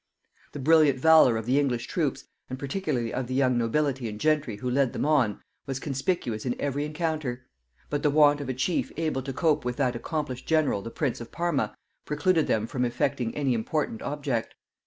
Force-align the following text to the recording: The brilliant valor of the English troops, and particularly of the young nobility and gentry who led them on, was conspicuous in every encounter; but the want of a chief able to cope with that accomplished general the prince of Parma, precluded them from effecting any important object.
The 0.53 0.59
brilliant 0.59 0.99
valor 0.99 1.37
of 1.37 1.45
the 1.45 1.59
English 1.59 1.85
troops, 1.85 2.23
and 2.49 2.57
particularly 2.57 3.13
of 3.13 3.27
the 3.27 3.35
young 3.35 3.55
nobility 3.55 4.09
and 4.09 4.19
gentry 4.19 4.55
who 4.55 4.67
led 4.67 4.93
them 4.93 5.05
on, 5.05 5.41
was 5.67 5.79
conspicuous 5.79 6.43
in 6.43 6.59
every 6.59 6.85
encounter; 6.85 7.45
but 7.91 8.01
the 8.01 8.09
want 8.09 8.41
of 8.41 8.49
a 8.49 8.53
chief 8.55 8.91
able 8.97 9.21
to 9.21 9.31
cope 9.31 9.63
with 9.63 9.75
that 9.75 9.95
accomplished 9.95 10.47
general 10.47 10.81
the 10.81 10.89
prince 10.89 11.21
of 11.21 11.31
Parma, 11.31 11.75
precluded 12.05 12.47
them 12.47 12.65
from 12.65 12.83
effecting 12.83 13.35
any 13.35 13.53
important 13.53 14.01
object. 14.01 14.55